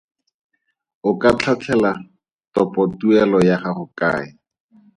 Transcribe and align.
O 1.09 1.11
ka 1.21 1.29
tlhatlhela 1.37 1.91
topotuelo 2.53 3.37
ya 3.49 3.55
gago 3.63 3.85
kae? 3.99 4.27